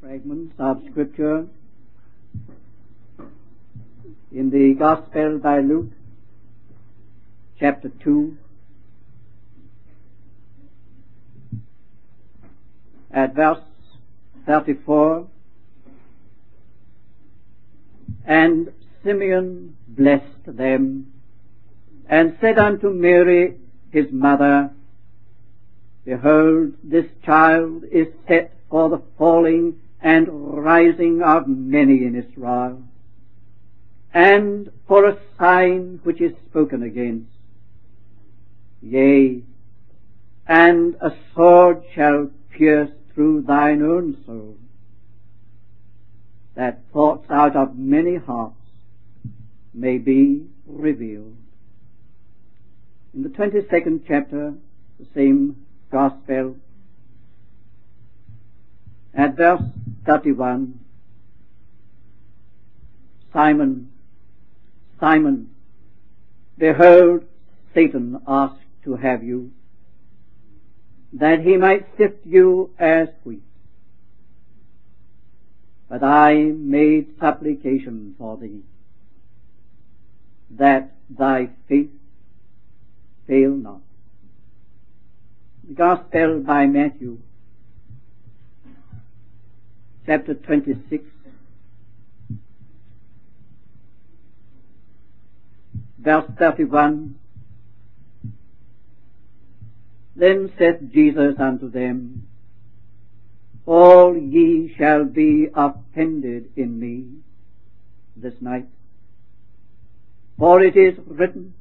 [0.00, 1.46] fragments of scripture
[4.30, 5.90] in the Gospel by Luke,
[7.58, 8.36] chapter 2,
[13.10, 13.58] at verse
[14.46, 15.26] 34,
[18.24, 18.72] and
[19.02, 21.12] Simeon blessed them
[22.08, 23.56] and said unto Mary
[23.90, 24.70] his mother,
[26.04, 32.82] Behold, this child is set for the falling and rising of many in Israel,
[34.12, 37.30] and for a sign which is spoken against.
[38.80, 39.42] Yea,
[40.46, 44.56] and a sword shall pierce through thine own soul,
[46.54, 48.54] that thoughts out of many hearts
[49.74, 51.36] may be revealed.
[53.14, 54.54] In the 22nd chapter,
[54.98, 56.56] the same Gospel,
[59.14, 59.62] at verse
[60.06, 60.78] 31,
[63.32, 63.90] Simon,
[65.00, 65.50] Simon,
[66.56, 67.24] behold,
[67.74, 69.52] Satan asked to have you,
[71.12, 73.42] that he might sift you as wheat.
[75.88, 78.62] But I made supplication for thee,
[80.50, 81.90] that thy faith
[83.26, 83.80] fail not.
[85.66, 87.18] The Gospel by Matthew,
[90.08, 91.04] chapter 26,
[95.98, 97.14] verse 31.
[100.16, 102.26] Then said Jesus unto them,
[103.66, 107.08] All ye shall be offended in me
[108.16, 108.66] this night.
[110.38, 111.52] For it is written,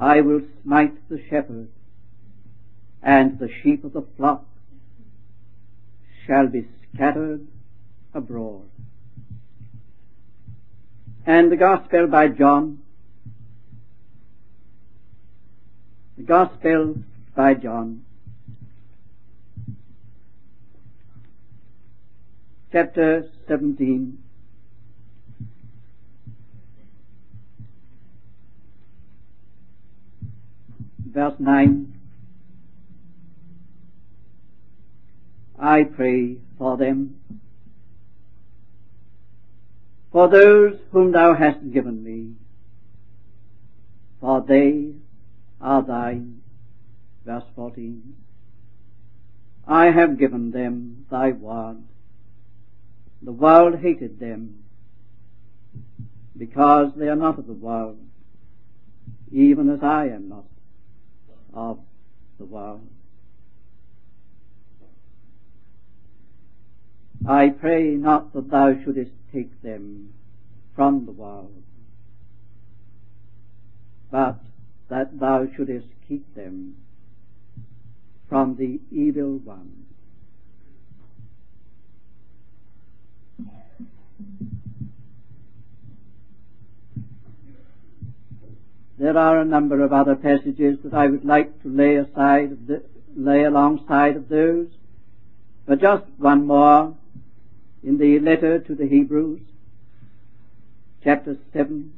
[0.00, 1.68] I will smite the shepherd,
[3.02, 4.46] and the sheep of the flock
[6.26, 7.46] shall be scattered
[8.14, 8.68] abroad.
[11.26, 12.80] And the Gospel by John,
[16.16, 16.96] the Gospel
[17.36, 18.04] by John,
[22.72, 24.18] chapter 17,
[31.12, 31.94] verse 9.
[35.58, 37.18] I pray for them,
[40.12, 42.34] for those whom thou hast given me,
[44.20, 44.92] for they
[45.58, 46.42] are thine.
[47.24, 48.14] Verse 14.
[49.66, 51.78] I have given them thy word.
[53.22, 54.62] The world hated them
[56.36, 57.98] because they are not of the world,
[59.32, 60.44] even as I am not
[61.54, 61.78] of
[62.38, 62.86] the world.
[67.26, 70.14] I pray not that thou shouldest take them
[70.74, 71.62] from the world,
[74.10, 74.38] but
[74.88, 76.76] that thou shouldest keep them
[78.28, 79.86] from the evil one.
[88.98, 92.58] There are a number of other passages that I would like to lay aside,
[93.16, 94.68] lay alongside of those,
[95.66, 96.94] but just one more
[97.82, 99.40] in the letter to the Hebrews,
[101.02, 101.92] chapter 7,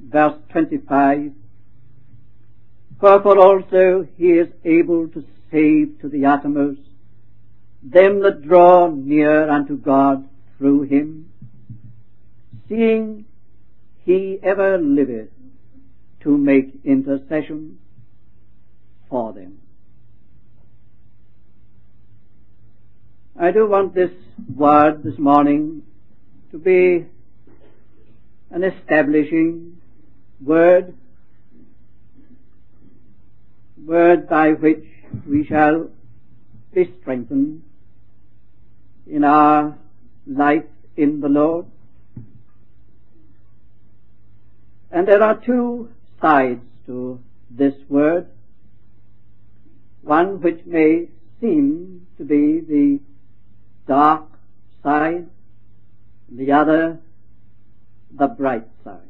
[0.00, 1.32] verse 25.
[3.00, 6.80] Wherefore also he is able to save to the uttermost
[7.82, 10.28] them that draw near unto God
[10.58, 11.30] through him,
[12.68, 13.26] seeing
[14.04, 15.28] he ever liveth
[16.20, 17.78] to make intercession
[19.08, 19.60] for them.
[23.38, 24.12] I do want this
[24.54, 25.82] word this morning
[26.52, 27.04] to be
[28.50, 29.76] an establishing
[30.42, 30.94] word,
[33.84, 34.86] word by which
[35.28, 35.90] we shall
[36.72, 37.62] be strengthened
[39.06, 39.76] in our
[40.26, 40.64] life
[40.96, 41.66] in the Lord.
[44.90, 45.90] And there are two
[46.22, 48.28] sides to this word.
[50.00, 51.08] One which may
[51.38, 53.00] seem to be the
[53.86, 54.24] dark
[54.82, 55.26] side,
[56.30, 56.98] the other
[58.18, 59.00] the bright side.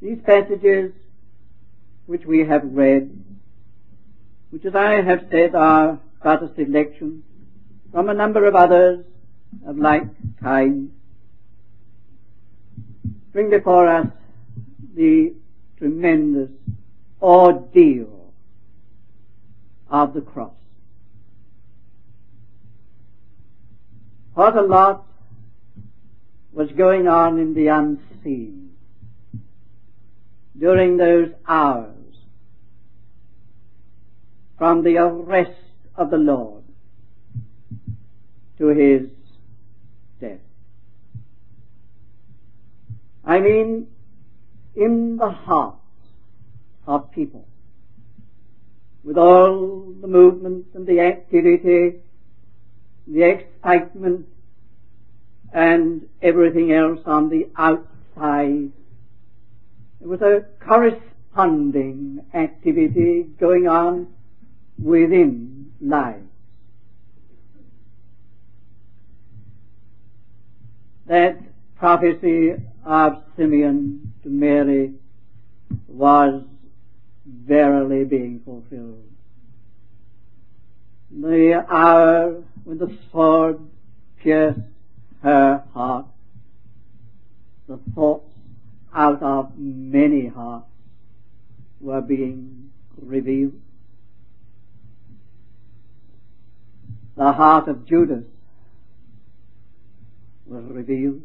[0.00, 0.92] These passages
[2.06, 3.10] which we have read,
[4.50, 7.22] which as I have said are but a selection
[7.92, 9.04] from a number of others
[9.66, 10.04] of like
[10.40, 10.90] kind,
[13.32, 14.06] bring before us
[14.94, 15.34] the
[15.78, 16.50] tremendous
[17.20, 18.32] ordeal
[19.90, 20.52] of the cross.
[24.34, 25.06] What a lot
[26.52, 28.70] was going on in the unseen
[30.58, 31.94] during those hours
[34.58, 35.50] from the arrest
[35.96, 36.62] of the Lord
[38.58, 39.08] to his
[40.20, 40.38] death.
[43.24, 43.88] I mean,
[44.76, 45.78] in the hearts
[46.86, 47.46] of people,
[49.02, 52.00] with all the movement and the activity,
[53.06, 54.26] the excitement,
[55.52, 58.72] and everything else on the outside,
[60.00, 64.08] there was a corresponding activity going on
[64.82, 66.20] within life.
[71.06, 71.38] That
[71.76, 72.54] prophecy
[72.84, 74.94] of Simeon to Mary
[75.86, 76.42] was
[77.26, 79.04] verily being fulfilled.
[81.10, 83.60] The hour when the sword
[84.22, 84.60] pierced
[85.22, 86.06] her heart,
[87.68, 88.34] the thoughts
[88.94, 90.66] out of many hearts
[91.80, 92.70] were being
[93.00, 93.60] revealed.
[97.16, 98.24] The heart of Judas
[100.46, 101.22] was revealed.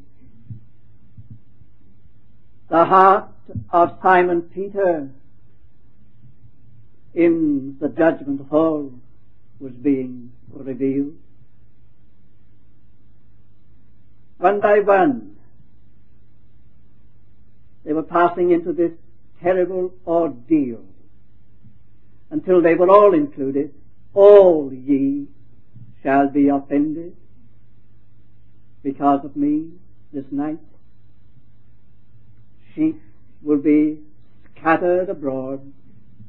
[2.69, 3.31] The heart
[3.71, 5.09] of Simon Peter
[7.13, 8.93] in the judgment hall
[9.59, 11.15] was being revealed.
[14.39, 15.35] One by one,
[17.83, 18.93] they were passing into this
[19.41, 20.85] terrible ordeal
[22.29, 23.73] until they were all included.
[24.13, 25.27] All ye
[26.01, 27.15] shall be offended
[28.81, 29.71] because of me
[30.13, 30.59] this night.
[32.73, 33.01] Sheep
[33.41, 33.99] will be
[34.55, 35.73] scattered abroad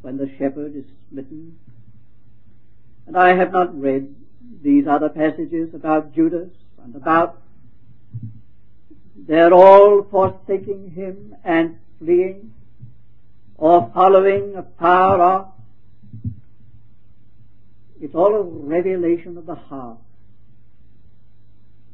[0.03, 1.59] when the shepherd is smitten.
[3.07, 4.15] And I have not read
[4.63, 6.51] these other passages about Judas
[6.83, 7.41] and about
[9.27, 12.53] their all forsaking him and fleeing
[13.57, 15.49] or following afar off.
[18.01, 19.99] It's all a revelation of the heart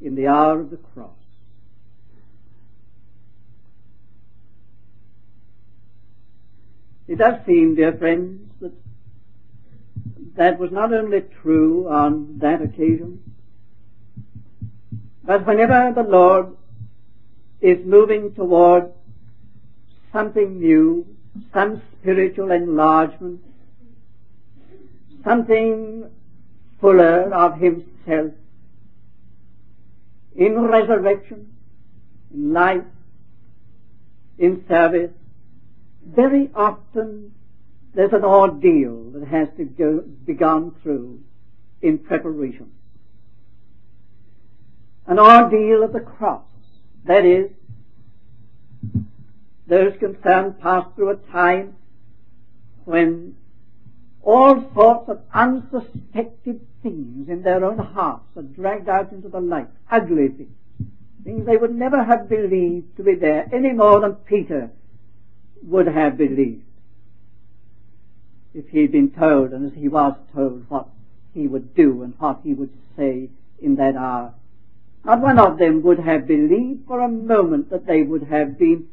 [0.01, 1.11] in the hour of the cross.
[7.09, 8.73] It does seem, dear friends, that
[10.37, 13.23] that was not only true on that occasion,
[15.25, 16.57] but whenever the Lord
[17.61, 18.93] is moving toward
[20.13, 21.07] something new,
[21.53, 23.41] some spiritual enlargement,
[25.25, 26.11] something
[26.81, 28.33] fuller of Himself,
[30.35, 31.53] in resurrection,
[32.33, 32.85] in life,
[34.39, 35.11] in service,
[36.05, 37.33] very often
[37.95, 41.21] there's an ordeal that has to go, be gone through
[41.81, 42.71] in preparation.
[45.07, 46.46] An ordeal of the cross.
[47.07, 47.51] That is,
[49.67, 51.77] those concerned pass through a time
[52.85, 53.37] when
[54.23, 59.69] all sorts of unsuspected things in their own hearts are dragged out into the light.
[59.91, 60.51] Ugly things.
[61.25, 64.71] Things they would never have believed to be there any more than Peter
[65.63, 66.63] would have believed
[68.55, 70.89] if he'd been told and as he was told what
[71.35, 73.29] he would do and what he would say
[73.61, 74.33] in that hour.
[75.07, 78.89] Not one of them would have believed for a moment that they would have been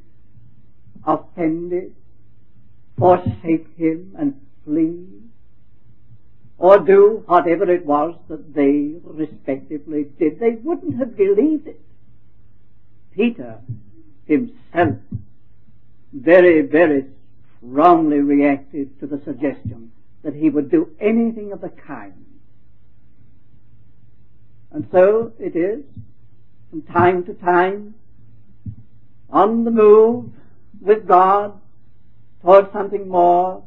[1.07, 1.95] offended,
[2.99, 5.07] forsake him and flee,
[6.59, 10.39] or do whatever it was that they respectively did.
[10.39, 11.81] They wouldn't have believed it.
[13.15, 13.59] Peter
[14.27, 14.97] himself
[16.13, 17.07] very, very
[17.57, 19.91] strongly reacted to the suggestion
[20.21, 22.13] that he would do anything of the kind.
[24.73, 25.83] And so it is,
[26.69, 27.95] from time to time,
[29.29, 30.31] on the move
[30.81, 31.59] with God
[32.41, 33.63] towards something more,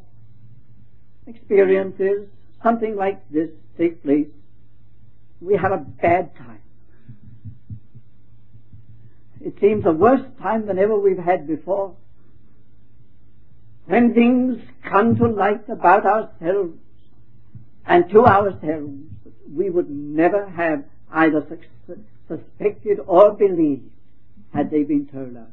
[1.25, 2.27] experiences,
[2.61, 4.27] something like this take place,
[5.41, 6.61] we have a bad time.
[9.39, 11.95] It seems a worse time than ever we've had before
[13.87, 16.77] when things come to light about ourselves
[17.85, 18.99] and to ourselves,
[19.51, 21.45] we would never have either
[22.27, 23.89] suspected or believed
[24.53, 25.49] had they been told us.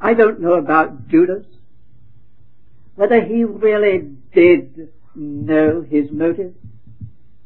[0.00, 1.46] I don't know about Judas,
[2.96, 6.54] whether he really did know his motive,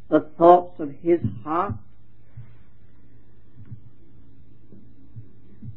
[0.08, 1.74] the thoughts of his heart,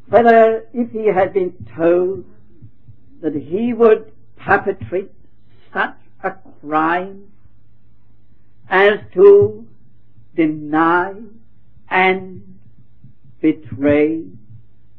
[0.07, 2.25] whether if he had been told
[3.21, 5.11] that he would perpetrate
[5.73, 6.31] such a
[6.61, 7.31] crime
[8.69, 9.58] as to
[10.39, 11.13] deny
[11.89, 12.57] and
[13.41, 14.23] betray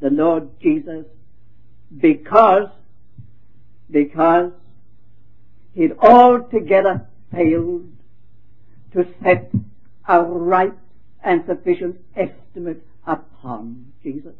[0.00, 1.06] the Lord Jesus
[1.98, 2.68] because,
[3.90, 4.52] because
[5.74, 7.90] he'd altogether failed
[8.92, 9.50] to set
[10.06, 10.74] a right
[11.24, 14.34] and sufficient estimate upon Jesus.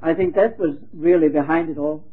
[0.00, 2.04] I think that was really behind it all.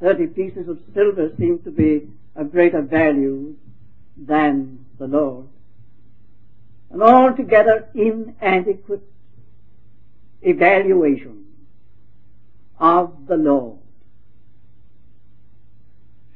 [0.00, 3.56] Thirty pieces of silver seemed to be of greater value
[4.20, 5.46] than the Lord.
[6.90, 9.02] An altogether inadequate
[10.42, 11.46] evaluation
[12.78, 13.78] of the Lord.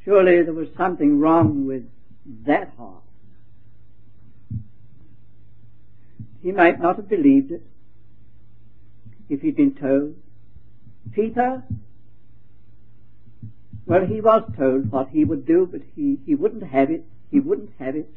[0.05, 1.85] Surely there was something wrong with
[2.47, 3.03] that heart.
[6.43, 7.62] He might not have believed it
[9.31, 10.14] if he'd been told.
[11.12, 11.62] Peter,
[13.87, 17.05] well, he was told what he would do, but he, he wouldn't have it.
[17.35, 18.09] He wouldn't have it.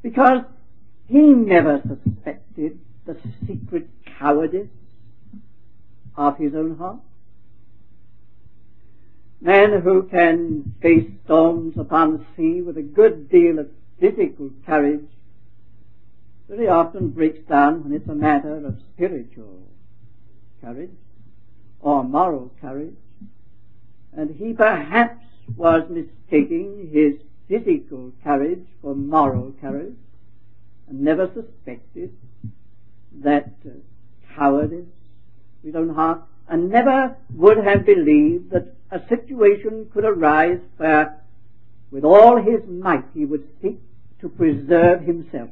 [0.00, 0.44] Because
[1.06, 3.14] he never suspected the
[3.46, 4.70] secret cowardice
[6.16, 7.00] of his own heart.
[9.42, 13.68] Man who can face storms upon the sea with a good deal of
[14.00, 15.04] physical courage
[16.48, 19.60] very often breaks down when it's a matter of spiritual
[20.62, 20.96] courage
[21.80, 22.96] or moral courage.
[24.16, 25.22] And he perhaps
[25.54, 27.16] was mistaking his
[27.48, 29.96] physical courage for moral courage
[30.88, 32.14] and never suspected
[33.22, 33.70] that uh,
[34.34, 34.86] cowardice
[35.64, 41.18] his own heart and never would have believed that a situation could arise where
[41.90, 43.78] with all his might he would seek
[44.20, 45.50] to preserve himself.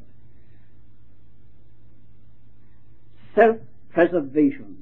[3.35, 4.81] Self-preservation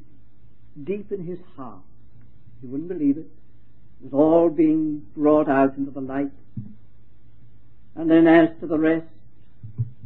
[0.85, 1.81] deep in his heart.
[2.61, 3.19] He wouldn't believe.
[3.19, 3.27] It
[4.01, 6.31] was all being brought out into the light.
[7.99, 9.09] And then as to the rest,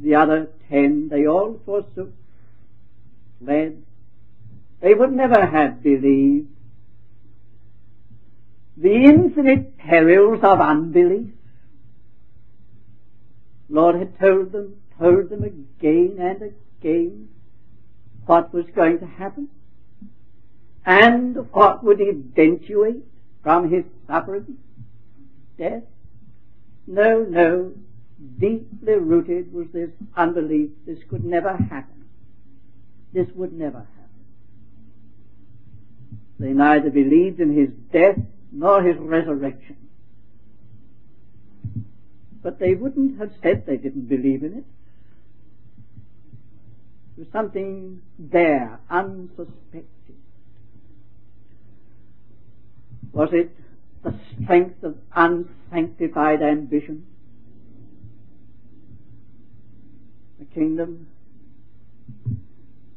[0.00, 2.10] the other ten, they all forsook,
[3.38, 3.82] fled.
[4.80, 6.48] They would never have believed
[8.78, 11.28] the infinite perils of unbelief.
[13.68, 17.28] Lord had told them, told them again and again
[18.24, 19.50] what was going to happen
[20.86, 23.04] and what would eventuate
[23.42, 24.56] from his suffering?
[25.58, 25.82] Death?
[26.86, 27.72] No, no.
[28.38, 30.70] Deeply rooted was this unbelief.
[30.86, 32.04] This could never happen.
[33.12, 34.02] This would never happen.
[36.38, 38.18] They neither believed in his death
[38.50, 39.76] nor his resurrection.
[42.42, 44.64] But they wouldn't have said they didn't believe in it.
[47.16, 49.86] There was something there, unsuspected.
[53.12, 53.54] Was it
[54.02, 57.06] the strength of unsanctified ambition?
[60.42, 61.06] A kingdom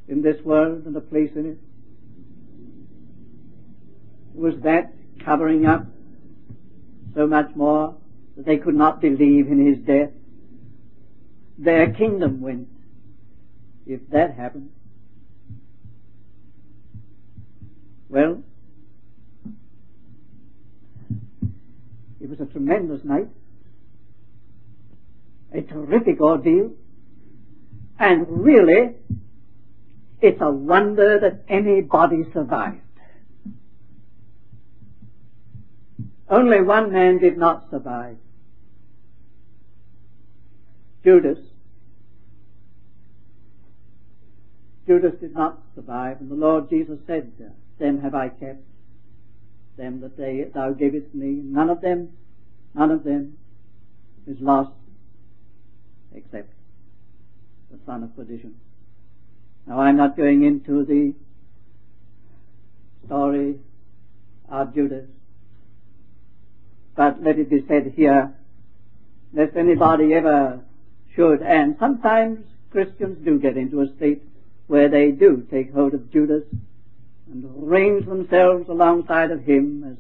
[0.07, 1.57] in this world and a place in it?
[4.33, 5.85] Was that covering up
[7.13, 7.95] so much more
[8.35, 10.09] that they could not believe in his death?
[11.59, 12.67] Their kingdom went
[13.85, 14.71] if that happened.
[18.09, 18.43] Well,
[22.19, 23.27] It was a tremendous night,
[25.53, 26.71] a terrific ordeal,
[27.99, 28.95] and really,
[30.21, 32.81] it's a wonder that anybody survived.
[36.29, 38.17] Only one man did not survive.
[41.03, 41.37] Judas.
[44.87, 47.31] Judas did not survive, and the Lord Jesus said,
[47.77, 48.63] Them have I kept
[49.77, 51.41] them that they, thou gavest me.
[51.43, 52.13] None of them,
[52.73, 53.37] none of them
[54.25, 54.71] is lost
[56.13, 56.49] except
[57.72, 58.55] the son of perdition.
[59.67, 61.13] Now I'm not going into the
[63.05, 63.60] story
[64.50, 65.07] of Judas,
[66.95, 68.34] but let it be said here,
[69.34, 70.62] lest anybody ever
[71.15, 74.22] should, and sometimes Christians do get into a state
[74.67, 76.43] where they do take hold of Judas
[77.31, 79.98] and range themselves alongside of him as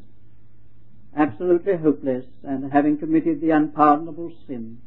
[1.15, 4.79] absolutely hopeless and having committed the unpardonable sin.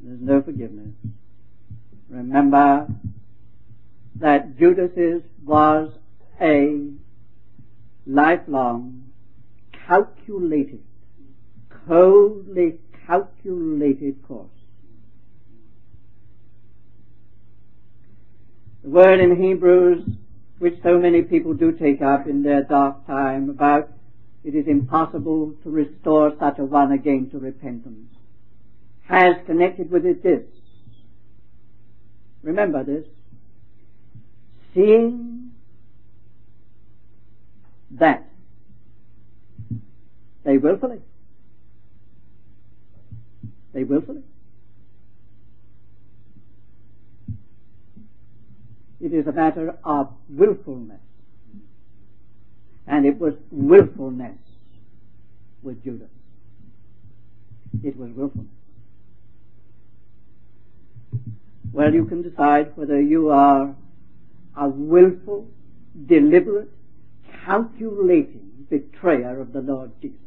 [0.00, 0.90] There's no forgiveness.
[2.10, 2.88] Remember
[4.16, 5.92] that Judas was
[6.40, 6.90] a
[8.06, 9.04] lifelong,
[9.86, 10.82] calculated,
[11.86, 14.50] coldly calculated course.
[18.82, 20.04] The word in Hebrews
[20.60, 23.90] which so many people do take up in their dark time about
[24.44, 28.14] it is impossible to restore such a one again to repentance.
[29.06, 30.44] has connected with it this.
[32.42, 33.06] Remember this.
[34.74, 35.52] Seeing
[37.90, 38.26] that
[40.44, 41.00] they willfully,
[43.72, 44.22] they willfully.
[49.00, 51.00] It is a matter of willfulness.
[52.86, 54.36] And it was willfulness
[55.62, 56.08] with Judas.
[57.82, 58.50] It was willfulness.
[61.72, 63.74] Well, you can decide whether you are
[64.56, 65.48] a willful,
[66.06, 66.70] deliberate,
[67.44, 70.18] calculating betrayer of the Lord Jesus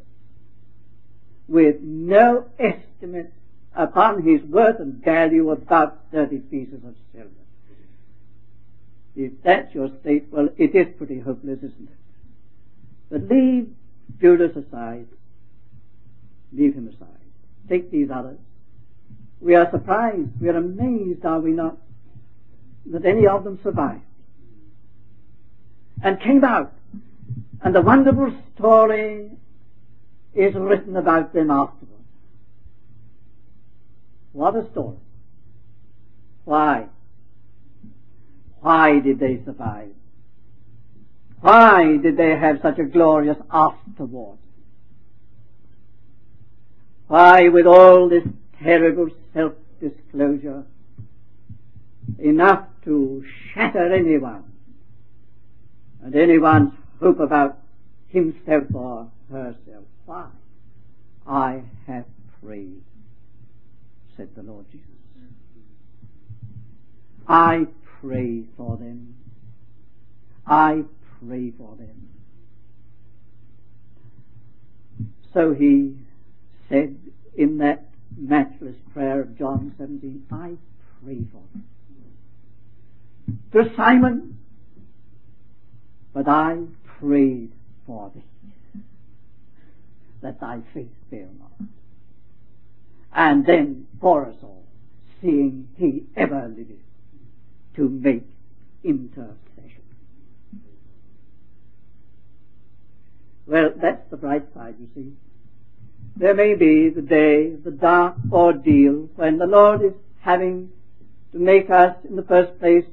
[1.48, 3.32] with no estimate
[3.74, 7.28] upon his worth and value about 30 pieces of silver.
[9.16, 11.96] If that's your state, well, it is pretty hopeless, isn't it?
[13.10, 13.68] But leave
[14.20, 15.06] Judas aside.
[16.52, 17.08] Leave him aside.
[17.68, 18.38] Take these others.
[19.44, 21.76] We are surprised, we are amazed, are we not,
[22.86, 24.00] that any of them survived
[26.02, 26.72] and came out.
[27.62, 29.30] And the wonderful story
[30.34, 31.92] is written about them afterwards.
[34.32, 34.96] What a story.
[36.46, 36.86] Why?
[38.60, 39.92] Why did they survive?
[41.42, 44.38] Why did they have such a glorious afterward?
[47.08, 48.24] Why, with all this
[48.62, 50.64] terrible self-disclosure,
[52.18, 54.44] enough to shatter anyone
[56.02, 57.58] and anyone's hope about
[58.08, 59.84] himself or herself?
[60.06, 60.28] Why?
[61.26, 62.04] I have
[62.42, 62.82] prayed,
[64.16, 64.88] said the Lord Jesus.
[67.26, 67.66] I
[68.00, 69.14] pray for them.
[70.46, 70.84] I
[71.26, 72.10] pray for them.
[75.32, 75.96] So he
[76.68, 76.96] said
[77.34, 80.54] in that matchless prayer of John 17, I
[81.04, 81.64] pray for them.
[83.52, 84.38] To Simon,
[86.12, 86.58] but I
[86.98, 87.52] prayed
[87.86, 88.80] for thee,
[90.22, 91.68] that thy faith fail not.
[93.12, 94.64] And then for us all,
[95.20, 96.76] seeing he ever liveth
[97.76, 98.26] to make
[98.82, 99.38] intercession.
[103.46, 105.12] Well, that's the bright side, you see.
[106.16, 110.70] There may be the day, the dark ordeal, when the Lord is having
[111.32, 112.84] to make us, in the first place,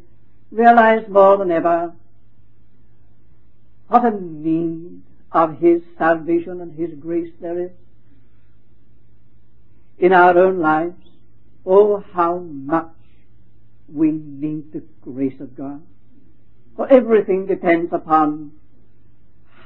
[0.51, 1.93] realize more than ever
[3.87, 7.71] what a need of His salvation and His grace there is
[9.99, 10.95] in our own lives.
[11.63, 12.87] Oh, how much
[13.87, 15.81] we need the grace of God.
[16.75, 18.53] For everything depends upon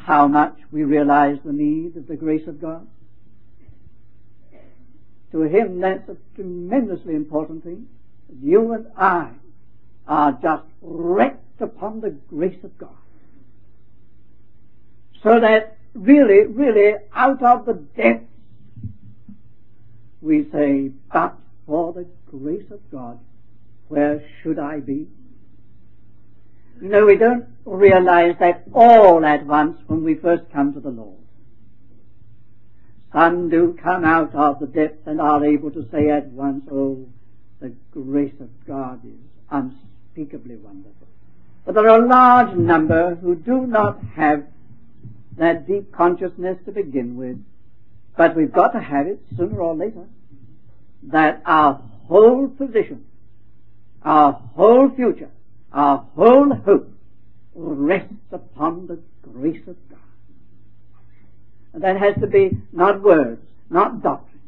[0.04, 2.86] how much we realize the need of the grace of God.
[5.36, 7.88] To him, that's a tremendously important thing.
[8.42, 9.32] You and I
[10.08, 12.96] are just wrecked upon the grace of God.
[15.22, 18.32] So that really, really, out of the depths,
[20.22, 23.20] we say, but for the grace of God,
[23.90, 25.06] where should I be?
[26.82, 30.92] You know, we don't realize that all at once when we first come to the
[30.92, 31.25] Lord.
[33.16, 37.08] Some do come out of the depths and are able to say at once, oh,
[37.62, 39.14] the grace of God is
[39.50, 41.08] unspeakably wonderful.
[41.66, 44.46] But there are a large number who do not have
[45.38, 47.38] that deep consciousness to begin with.
[48.18, 50.06] But we've got to have it sooner or later.
[51.04, 53.06] That our whole position
[54.06, 55.32] our whole future,
[55.74, 56.92] our whole hope
[57.56, 60.00] rests upon the grace of God.
[61.76, 64.42] And that has to be not words, not doctrine,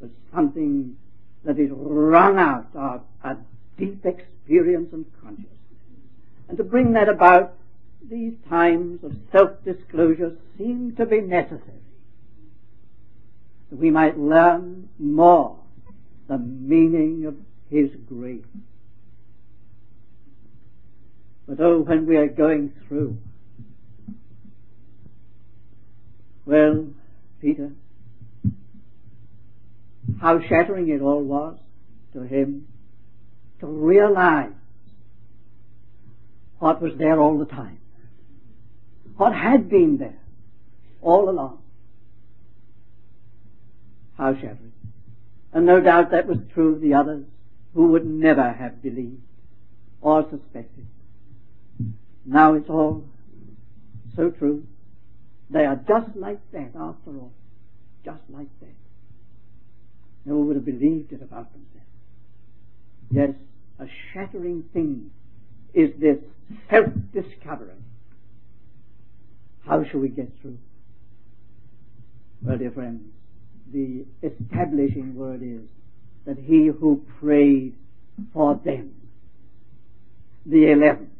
[0.00, 0.96] but something
[1.44, 3.36] that is wrung out of a
[3.76, 5.52] deep experience and consciousness.
[6.48, 7.54] And to bring that about,
[8.08, 11.82] these times of self-disclosure seem to be necessary.
[13.68, 15.58] That we might learn more
[16.26, 17.36] the meaning of
[17.68, 18.44] His grace
[21.48, 23.16] but oh, when we are going through,
[26.48, 26.86] well,
[27.42, 27.72] Peter,
[30.18, 31.58] how shattering it all was
[32.14, 32.66] to him
[33.60, 34.52] to realize
[36.58, 37.78] what was there all the time,
[39.18, 40.18] what had been there
[41.02, 41.58] all along.
[44.16, 44.72] How shattering.
[45.52, 47.26] And no doubt that was true of the others
[47.74, 49.20] who would never have believed
[50.00, 50.86] or suspected.
[52.24, 53.04] Now it's all
[54.16, 54.66] so true.
[55.50, 57.32] They are just like that after all.
[58.04, 58.74] Just like that.
[60.24, 61.86] No one would have believed it about themselves.
[63.10, 63.30] Yes,
[63.78, 65.10] a shattering thing
[65.72, 66.18] is this
[66.70, 67.74] self-discovery.
[69.64, 70.58] How shall we get through?
[72.42, 73.02] Well, dear friends,
[73.72, 75.68] the establishing word is
[76.24, 77.74] that he who prayed
[78.32, 78.94] for them,
[80.46, 81.10] the eleven,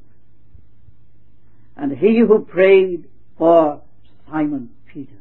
[1.77, 3.05] and he who prayed
[3.37, 3.83] for
[4.31, 5.19] Simon Peter,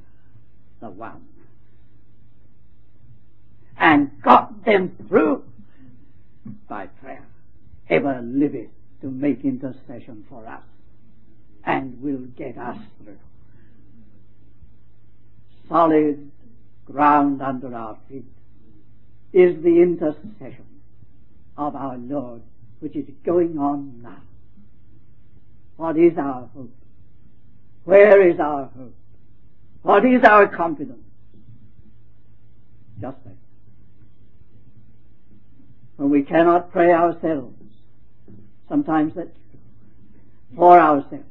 [0.81, 1.25] the one,
[3.77, 5.43] and got them through
[6.67, 7.25] by prayer,
[7.89, 8.69] ever liveth
[9.01, 10.63] to make intercession for us
[11.65, 13.17] and will get us through.
[15.69, 16.31] Solid
[16.85, 18.25] ground under our feet
[19.33, 20.65] is the intercession
[21.57, 22.41] of our Lord
[22.79, 24.21] which is going on now.
[25.75, 26.73] What is our hope?
[27.87, 28.93] Where is our hope?
[29.81, 31.05] What is our confidence?
[32.99, 33.37] Just that.
[35.95, 37.55] When we cannot pray ourselves,
[38.67, 39.29] sometimes that's
[40.53, 41.23] for ourselves.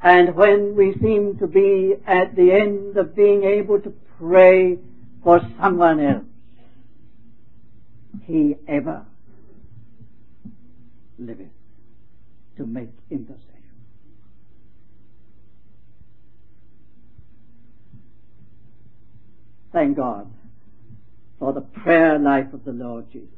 [0.00, 4.78] And when we seem to be at the end of being able to pray
[5.22, 6.24] for someone else,
[8.24, 9.04] he ever
[11.18, 11.48] liveth
[12.56, 13.51] to make intercession.
[19.72, 20.30] Thank God
[21.38, 23.28] for the prayer life of the Lord Jesus.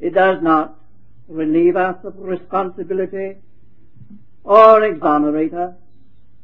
[0.00, 0.78] It does not
[1.26, 3.36] relieve us of responsibility
[4.44, 5.74] or exonerate us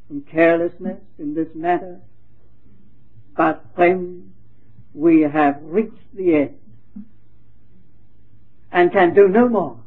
[0.09, 2.01] from carelessness in this matter.
[3.37, 4.35] But when
[4.92, 6.59] we have reached the end
[8.70, 9.79] and can do no more,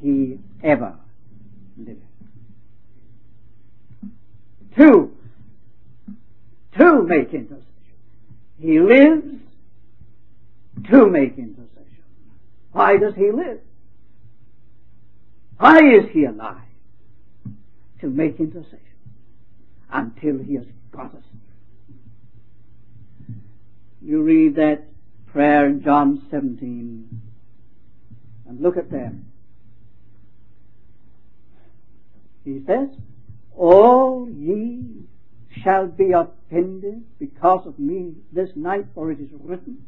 [0.00, 0.96] he ever
[1.76, 2.02] liveth.
[4.74, 5.16] Two,
[6.78, 7.64] two make intercession.
[8.60, 9.40] He lives
[10.90, 12.04] to make intercession.
[12.72, 13.60] Why does he live?
[15.58, 16.62] Why is he alive?
[18.00, 18.78] To make intercession
[19.90, 21.22] until he has got us.
[24.00, 24.84] You read that
[25.26, 27.20] prayer in John 17
[28.48, 29.26] and look at them.
[32.44, 32.88] He says,
[33.54, 35.08] All ye
[35.68, 39.84] shall be offended because of me this night, for it is written,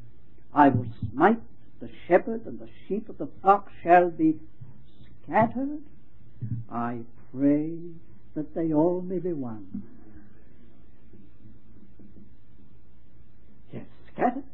[0.52, 1.40] I will smite
[1.80, 4.36] the shepherd and the sheep of the flock shall be
[5.24, 5.78] scattered.
[6.70, 6.98] I
[7.34, 7.78] pray
[8.34, 9.82] that they all may be one.
[13.72, 14.44] Yes, scattered.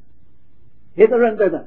[0.94, 1.66] Hither and thither.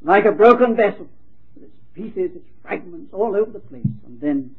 [0.00, 1.08] Like a broken vessel.
[1.54, 3.84] With its pieces, its fragments all over the place.
[4.06, 4.56] And then,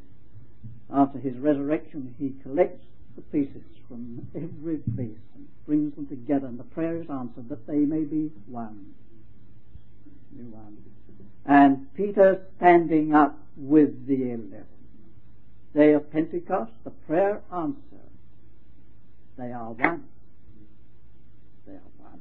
[0.94, 2.84] after his resurrection, he collects
[3.20, 6.46] the pieces from every place and brings them together.
[6.46, 8.94] And the prayer is answered that they may be one.
[10.36, 10.78] Be one.
[11.46, 14.66] And Peter standing up with the eleven.
[15.74, 17.78] Day of Pentecost, the prayer answered.
[19.38, 20.04] They are one.
[21.66, 22.20] They are one.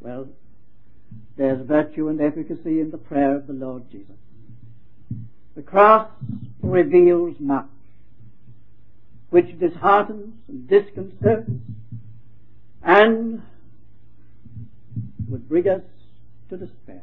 [0.00, 0.28] Well,
[1.36, 4.16] there's virtue and efficacy in the prayer of the Lord Jesus.
[5.60, 6.08] The cross
[6.62, 7.66] reveals much,
[9.28, 11.50] which disheartens and disconcerts
[12.82, 13.42] and
[15.28, 15.82] would bring us
[16.48, 17.02] to despair.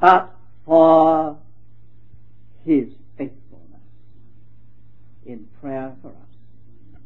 [0.00, 0.32] But
[0.64, 1.38] for
[2.64, 2.86] his
[3.18, 3.82] faithfulness
[5.26, 7.00] in prayer for us.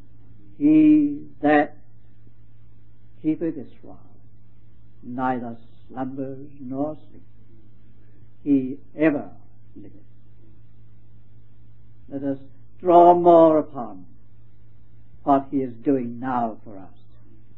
[0.58, 1.78] He that
[3.22, 3.98] keepeth Israel
[5.02, 5.56] neither
[5.88, 7.24] slumbers nor sleeps.
[8.42, 9.30] He ever
[9.76, 10.00] liveth.
[12.08, 12.38] Let us
[12.80, 14.06] draw more upon
[15.22, 16.92] what he is doing now for us.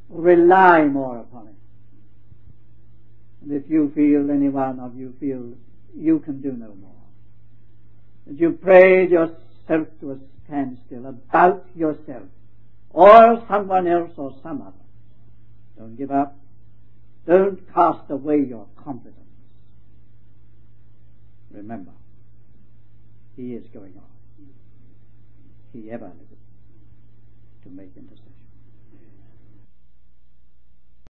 [0.09, 1.55] Rely more upon it.
[3.42, 5.52] And if you feel, any one of you feel,
[5.96, 6.92] you can do no more,
[8.26, 12.24] that you prayed yourself to a standstill about yourself,
[12.90, 14.72] or someone else or some other,
[15.76, 16.38] don't give up.
[17.26, 19.16] Don't cast away your confidence.
[21.50, 21.90] Remember,
[23.37, 24.49] He is going on.
[25.72, 26.38] He ever liveth
[27.64, 28.36] to make intercession.